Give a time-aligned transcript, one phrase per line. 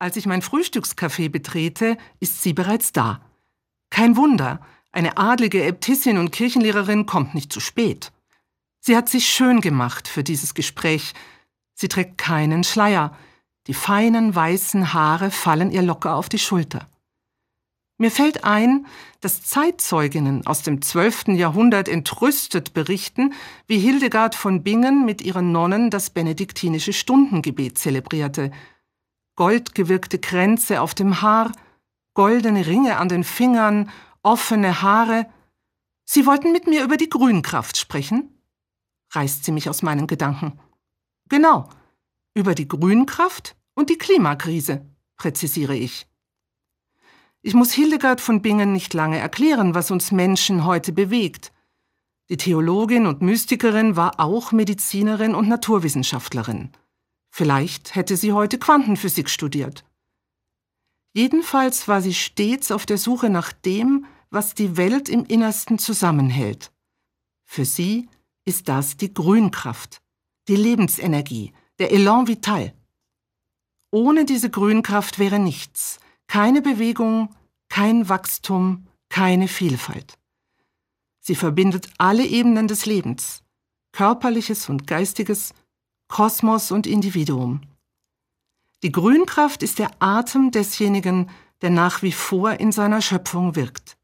[0.00, 3.20] Als ich mein Frühstückscafé betrete, ist sie bereits da.
[3.90, 4.60] Kein Wunder,
[4.92, 8.10] eine adlige Äbtissin und Kirchenlehrerin kommt nicht zu spät.
[8.80, 11.12] Sie hat sich schön gemacht für dieses Gespräch.
[11.74, 13.14] Sie trägt keinen Schleier.
[13.66, 16.88] Die feinen weißen Haare fallen ihr locker auf die Schulter.
[17.98, 18.86] Mir fällt ein,
[19.20, 23.34] dass Zeitzeuginnen aus dem zwölften Jahrhundert entrüstet berichten,
[23.66, 28.50] wie Hildegard von Bingen mit ihren Nonnen das benediktinische Stundengebet zelebrierte.
[29.40, 31.50] Goldgewirkte Kränze auf dem Haar,
[32.12, 33.88] goldene Ringe an den Fingern,
[34.22, 35.30] offene Haare.
[36.04, 38.38] Sie wollten mit mir über die Grünkraft sprechen?
[39.12, 40.60] reißt sie mich aus meinen Gedanken.
[41.30, 41.70] Genau,
[42.34, 44.84] über die Grünkraft und die Klimakrise,
[45.16, 46.06] präzisiere ich.
[47.40, 51.50] Ich muss Hildegard von Bingen nicht lange erklären, was uns Menschen heute bewegt.
[52.28, 56.72] Die Theologin und Mystikerin war auch Medizinerin und Naturwissenschaftlerin.
[57.40, 59.86] Vielleicht hätte sie heute Quantenphysik studiert.
[61.14, 66.70] Jedenfalls war sie stets auf der Suche nach dem, was die Welt im Innersten zusammenhält.
[67.46, 68.10] Für sie
[68.44, 70.02] ist das die Grünkraft,
[70.48, 72.74] die Lebensenergie, der Elan vital.
[73.90, 77.34] Ohne diese Grünkraft wäre nichts, keine Bewegung,
[77.70, 80.18] kein Wachstum, keine Vielfalt.
[81.20, 83.42] Sie verbindet alle Ebenen des Lebens,
[83.92, 85.54] körperliches und geistiges,
[86.10, 87.62] Kosmos und Individuum.
[88.82, 91.30] Die Grünkraft ist der Atem desjenigen,
[91.62, 93.96] der nach wie vor in seiner Schöpfung wirkt.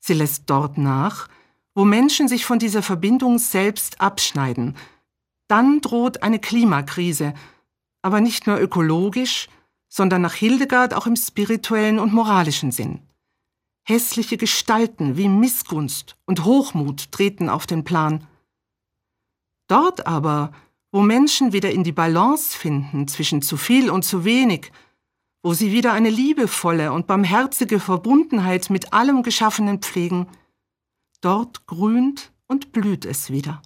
[0.00, 1.28] Sie lässt dort nach,
[1.74, 4.76] wo Menschen sich von dieser Verbindung selbst abschneiden.
[5.48, 7.34] Dann droht eine Klimakrise,
[8.02, 9.48] aber nicht nur ökologisch,
[9.88, 13.00] sondern nach Hildegard auch im spirituellen und moralischen Sinn.
[13.84, 18.26] Hässliche Gestalten wie Missgunst und Hochmut treten auf den Plan.
[19.66, 20.52] Dort aber,
[20.92, 24.72] wo Menschen wieder in die Balance finden zwischen zu viel und zu wenig,
[25.42, 30.26] wo sie wieder eine liebevolle und barmherzige Verbundenheit mit allem Geschaffenen pflegen,
[31.20, 33.62] dort grünt und blüht es wieder.